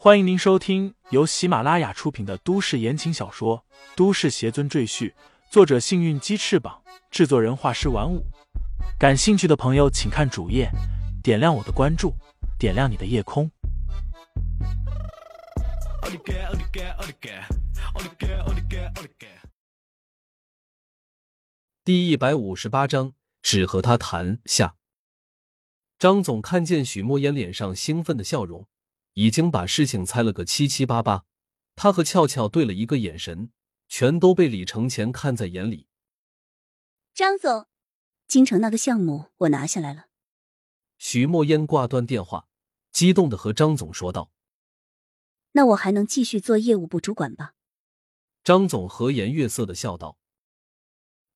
[0.00, 3.64] 欢迎您收听由喜马拉雅出品的都市言情小说
[3.96, 5.10] 《都市邪尊赘婿》，
[5.50, 8.24] 作者：幸运鸡翅膀，制作人：画师玩五。
[8.96, 10.70] 感兴趣的朋友，请看主页，
[11.20, 12.14] 点亮我的关注，
[12.60, 13.50] 点亮你的夜空。
[21.82, 24.76] 第一百五十八章，只和他谈下。
[25.98, 28.64] 张总看见许墨烟脸上兴奋的笑容，
[29.14, 31.24] 已经把事情猜了个七七八八。
[31.76, 33.52] 他和俏俏对了一个眼神，
[33.88, 35.86] 全都被李承前看在眼里。
[37.14, 37.68] 张总，
[38.26, 40.06] 京城那个项目我拿下来了。
[40.98, 42.48] 许墨烟挂断电话，
[42.90, 44.32] 激动的和张总说道
[45.52, 47.54] ：“那我还能继续做业务部主管吧？”
[48.42, 50.18] 张总和颜悦色的笑道：“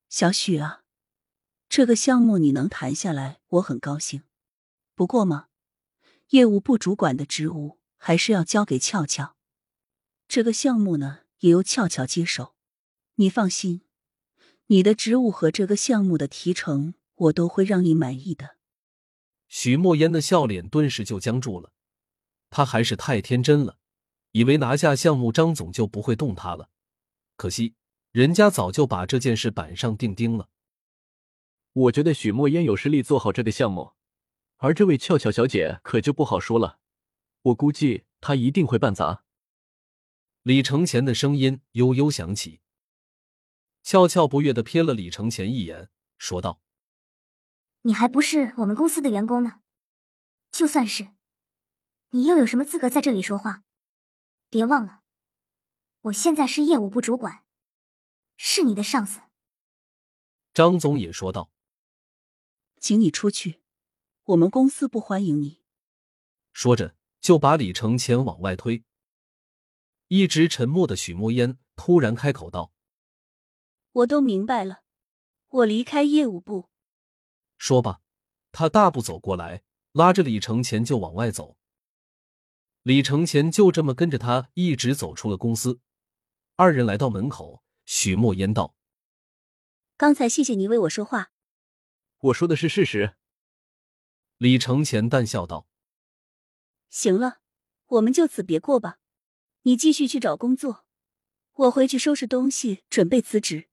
[0.09, 0.83] 小许啊，
[1.69, 4.23] 这个项目你能谈下来，我很高兴。
[4.93, 5.47] 不过嘛，
[6.33, 9.35] 业务部主管的职务还是要交给俏俏。
[10.27, 12.55] 这个项目呢，也由俏俏接手。
[13.17, 13.81] 你放心，
[14.65, 18.57] 你的职务和这个项目的提成，我都会让你满意的。”
[19.47, 21.71] 许墨烟的笑脸顿时就僵住了。
[22.49, 23.77] 他还是太天真了，
[24.31, 26.71] 以为拿下项目，张总就不会动他了。
[27.35, 27.75] 可惜，
[28.11, 30.49] 人家早就把这件事板上钉钉了。
[31.73, 33.91] 我觉得许墨烟有实力做好这个项目，
[34.57, 36.79] 而这位俏俏小姐可就不好说了。
[37.41, 39.25] 我估计她一定会办砸。
[40.43, 42.61] 李承前的声音悠悠响起。
[43.81, 46.61] 俏俏不悦的瞥了李承前一眼，说道
[47.83, 49.61] ：“你还不是我们公司的员工呢，
[50.51, 51.09] 就算是，
[52.11, 53.63] 你又有什么资格在这里说话？
[54.49, 55.01] 别忘了。”
[56.03, 57.45] 我现在是业务部主管，
[58.35, 59.21] 是你的上司。
[60.53, 61.49] 张总也说道
[62.79, 63.62] ：“请你出去，
[64.25, 65.61] 我们公司不欢迎你。”
[66.53, 68.83] 说着就把李承前往外推。
[70.07, 72.71] 一直沉默的许墨烟突然开口道
[73.91, 74.83] ：“我都明白了，
[75.49, 76.69] 我离开业务部。”
[77.57, 78.01] 说罢，
[78.51, 81.57] 他大步走过来，拉着李承前就往外走。
[82.83, 85.79] 李承前就这么跟着他一直走出了公司。
[86.55, 88.75] 二人来到门口，许墨烟道
[89.97, 91.31] ：“刚才谢谢你为我说话。”
[92.19, 93.15] 我说的是事实。
[94.43, 95.69] 李承前淡笑道
[96.91, 97.39] ：“行了，
[97.85, 98.99] 我们就此别过吧。
[99.61, 100.83] 你继续去找工作，
[101.53, 103.69] 我回去收拾东西，准备辞职。”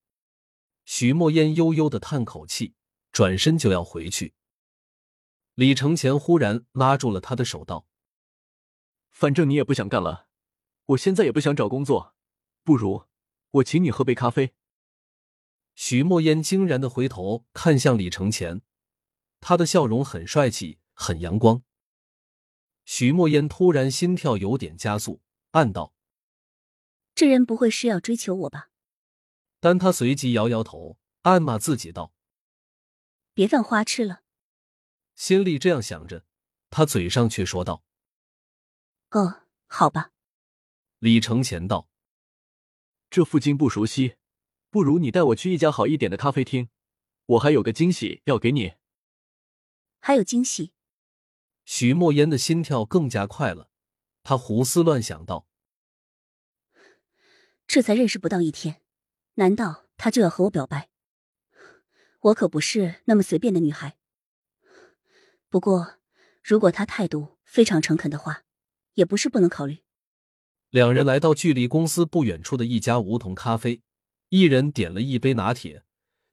[0.87, 2.75] 徐墨烟悠悠的叹口气，
[3.11, 4.35] 转身就要回去。
[5.55, 7.89] 李承前忽然拉住了他的手，道
[9.11, 10.29] ：“反正你也不想干了，
[10.85, 12.15] 我现在也不想找工作。”
[12.63, 13.07] 不如
[13.51, 14.55] 我请你喝杯咖啡。
[15.75, 18.63] 徐墨烟惊然的回头看向李承前，
[19.41, 21.63] 他的笑容很帅气，很阳光。
[22.85, 25.21] 许墨烟突然心跳有点加速，
[25.53, 25.95] 暗道
[27.15, 28.71] ：“这人不会是要追求我吧？”
[29.61, 32.13] 但他随即摇摇头，暗骂自己道
[33.35, 34.23] ：“别犯花痴了。”
[35.15, 36.25] 心里这样想着，
[36.71, 37.85] 他嘴上却说道
[39.11, 40.13] ：“哦，好吧。”
[40.99, 41.89] 李承前道。
[43.11, 44.17] 这附近不熟悉，
[44.71, 46.69] 不如你带我去一家好一点的咖啡厅，
[47.27, 48.75] 我还有个惊喜要给你。
[50.01, 50.73] 还有惊喜？
[51.65, 53.71] 许墨烟的心跳更加快了，
[54.23, 55.47] 他胡思乱想道
[57.69, 58.83] ：“这才认识不到一天，
[59.35, 60.89] 难道他就要和我表白？
[62.21, 63.97] 我可不是那么随便的女孩。
[65.49, 65.99] 不过，
[66.43, 68.43] 如果他态度非常诚恳的话，
[68.95, 69.79] 也不是不能考虑。”
[70.71, 73.83] 两人来到距离公司不远处的一家梧桐咖啡，
[74.29, 75.85] 一人点了一杯拿铁，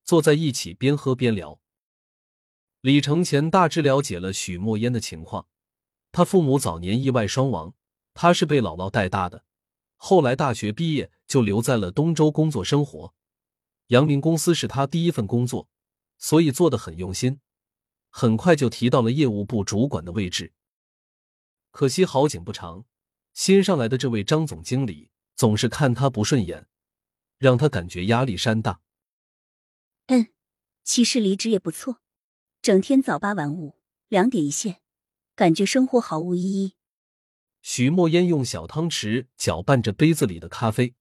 [0.03, 1.59] 坐在一起边喝边聊。
[2.81, 5.47] 李承前大致了解了许墨烟的情况，
[6.11, 7.73] 他父母早年意外双亡，
[8.13, 9.43] 他是被姥姥带大的，
[9.95, 13.13] 后来大学毕业就留在了东周工作生活。
[13.87, 15.69] 阳明公司是他第一份工作，
[16.17, 17.39] 所以做的很用心，
[18.09, 20.53] 很快就提到了业务部主管的位置。
[21.71, 22.85] 可惜好景不长。
[23.33, 26.67] 新上来的这位张总经理总是看他不顺眼，
[27.37, 28.81] 让他感觉压力山大。
[30.07, 30.29] 嗯，
[30.83, 32.01] 其实离职也不错，
[32.67, 33.77] 整天早八晚五，
[34.09, 34.81] 两点一线，
[35.35, 36.73] 感觉生活毫无意义。
[37.61, 40.93] 徐墨烟用小汤匙搅拌着杯子里的咖啡。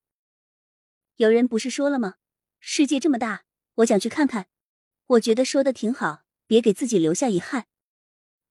[1.17, 2.19] 有人不是说了吗？
[2.61, 3.47] 世界这么大，
[3.79, 4.47] 我想去看看。
[5.09, 7.67] 我觉得说的挺好，别给自己留下遗憾。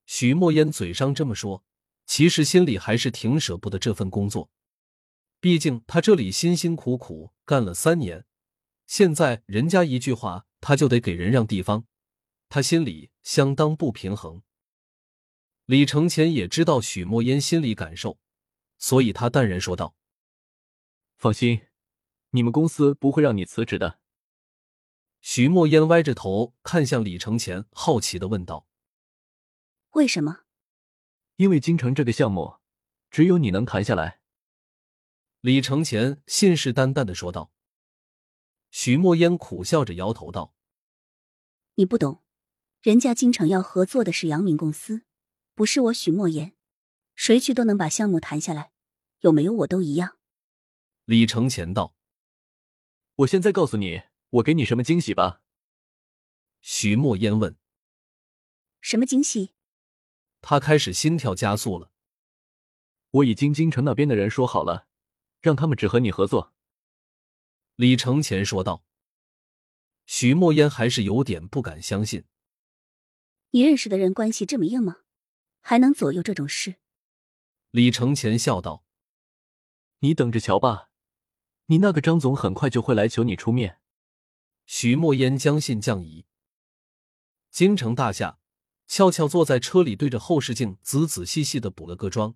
[0.04, 1.64] 徐墨烟嘴上这么说。
[2.04, 4.50] 其实心里还是挺舍不得这份工作，
[5.40, 8.26] 毕竟他这里辛辛苦苦干了三年，
[8.86, 11.86] 现在人家一句话他就得给人让地方，
[12.48, 14.42] 他心里相当不平衡。
[15.64, 18.18] 李承前也知道许墨烟心里感受，
[18.78, 19.96] 所以他淡然说道
[21.18, 21.66] ：“放心，
[22.30, 23.98] 你们公司不会让你辞职的。”
[25.20, 28.68] 许墨烟歪着头看向李承前，好奇的问道
[29.92, 30.42] ：“为什么
[31.36, 32.58] ？”“因为京城这个项目，
[33.10, 34.20] 只有你能谈下来。”
[35.42, 37.50] 李承前信誓旦旦的说道。
[38.70, 40.54] 许墨烟苦笑着摇头道
[41.74, 42.22] ：“你不懂，
[42.86, 45.02] 人家经常要合作的是阳明公司，
[45.56, 46.54] 不是我许墨言。
[47.16, 48.70] 谁去都能把项目谈下来，
[49.22, 50.18] 有没有我都一样。”
[51.04, 51.96] 李承前道
[53.16, 55.40] ：“我现在告诉你。”我给你什么惊喜吧？
[56.60, 57.56] 许墨言问。
[58.80, 59.50] 什么惊喜？
[60.40, 61.90] 他开始心跳加速了。
[63.10, 64.86] 我已经京城那边的人说好了，
[65.40, 66.54] 让他们只和你合作。
[67.74, 68.84] 李承前说道。
[70.06, 72.24] 徐墨烟还是有点不敢相信。
[73.56, 74.98] 你认识的人关系这么硬吗？
[75.62, 76.74] 还能左右这种事？
[77.70, 78.84] 李承前笑道。
[80.00, 80.90] 你等着瞧吧，
[81.68, 83.78] 你那个张总很快就会来求你出面。
[84.66, 86.26] 徐墨烟将信将疑。
[87.50, 88.38] 京城大厦，
[88.86, 92.34] 俏俏坐在车里，对着后视镜仔仔细细的补了个妆，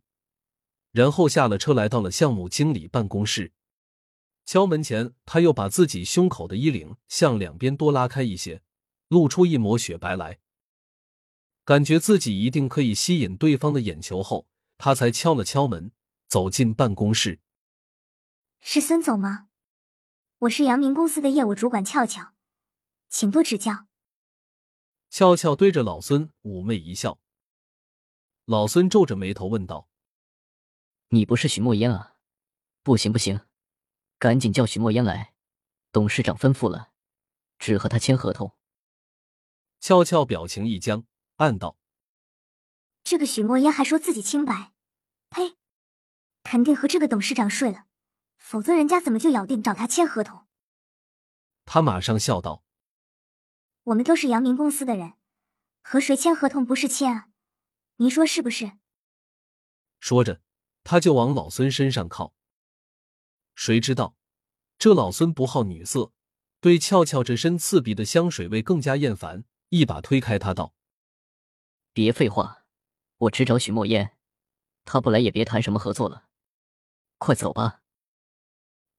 [0.90, 3.52] 然后下了车，来到了项目经理办公室。
[4.46, 8.62] 敲门前，他又把自己胸口的衣领向两边多拉开一些，
[9.08, 10.38] 露出一抹雪白来。
[11.70, 15.92] 感觉自己一定可以吸引对方的眼球后，他才敲了敲门，
[16.26, 17.38] 走进办公室。
[18.58, 19.46] 是孙总吗？
[20.38, 22.34] 我是阳明公司的业务主管俏俏，
[23.08, 23.86] 请多指教。
[25.10, 27.20] 俏俏对着老孙妩媚一笑。
[28.46, 29.88] 老孙皱着眉头问道
[31.10, 32.16] ：“你不是许墨烟啊？
[32.82, 33.42] 不行不行，
[34.18, 35.34] 赶紧叫许墨烟来，
[35.92, 36.90] 董事长吩咐了，
[37.60, 38.56] 只和他签合同。”
[39.78, 41.06] 俏俏表情一僵，
[41.40, 41.78] 暗道
[43.02, 44.74] ：“这个许墨烟还说自己清白，
[45.30, 45.56] 呸！
[46.42, 47.86] 肯定和这个董事长睡了。”
[48.36, 50.46] 否则，人家怎么就咬定找他签合同？
[51.64, 52.62] 他马上笑道
[53.84, 55.14] ：“我们都是阳明公司的人，
[55.82, 57.28] 和谁签合同不是签啊？
[57.96, 58.72] 您说是不是？”
[59.98, 60.42] 说着，
[60.84, 62.34] 他就往老孙身上靠。
[63.54, 64.14] 谁知道
[64.78, 66.12] 这老孙不好女色，
[66.60, 70.74] 对俏俏这身刺鼻的香水味更加厌烦，一把推开他道
[71.92, 72.64] ：“别废话，
[73.16, 74.16] 我只找许墨烟，
[74.84, 76.28] 他不来也别谈什么合作了，
[77.18, 77.82] 快走吧。”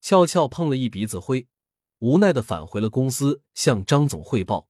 [0.01, 1.47] 俏俏碰了一鼻子灰，
[1.99, 4.67] 无奈的返回了公司，向张总汇报。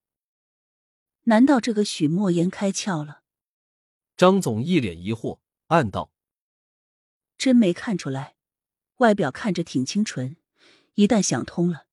[1.24, 3.24] 难道这个许墨言开窍了？
[4.18, 6.12] 张总一脸疑惑，暗道
[7.38, 8.36] ：“真没看出来，
[8.98, 10.36] 外表看着挺清纯，
[10.96, 11.88] 一旦想通了，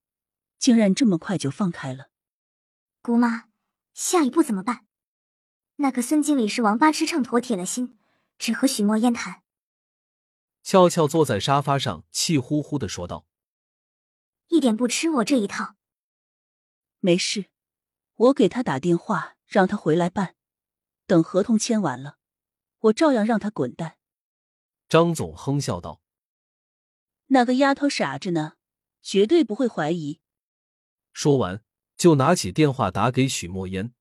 [0.58, 2.10] 竟然这么快就放开了。”
[3.00, 3.48] 姑妈，
[3.94, 4.87] 下一步怎么办？
[5.80, 7.96] 那个孙经理是王八吃秤砣铁了心，
[8.36, 9.42] 只和许墨烟谈。
[10.64, 13.26] 俏俏坐在沙发上，气呼呼的说道。
[14.48, 15.76] 一点不吃我这一套。
[16.98, 17.46] 没事，
[18.16, 20.34] 我给他打电话，让他回来办。
[21.06, 22.18] 等合同签完了，
[22.80, 23.98] 我照样让他滚蛋。
[24.88, 26.02] 张总哼笑道
[27.28, 28.54] ：“那个丫头傻着呢，
[29.00, 30.20] 绝对不会怀疑。”
[31.14, 31.62] 说完，
[31.96, 33.94] 就拿起电话打给许墨烟。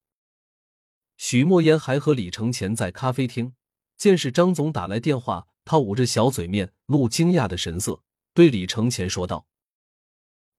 [1.17, 3.55] 许墨烟还和李承前在咖啡厅，
[3.97, 8.03] 见是张总打来电话，他捂着小嘴面露惊讶的神色，
[8.33, 9.47] 对李承前说道。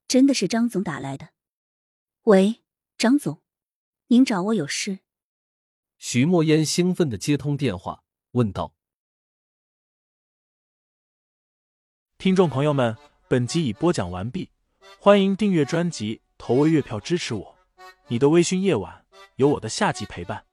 [0.08, 1.30] 真的是张总打来的。
[2.22, 2.62] 喂，
[2.96, 3.40] 张总，
[4.08, 4.98] 您找我有事？
[5.98, 8.02] 许墨烟兴奋的接通电话，
[8.32, 8.74] 问道
[12.18, 12.96] ：“听众朋友们，
[13.28, 14.50] 本集已播讲完毕，
[14.98, 17.58] 欢迎订阅专辑，投喂月票支持我。
[18.08, 19.06] 你的微醺夜晚，
[19.36, 20.46] 有我的下集陪伴。”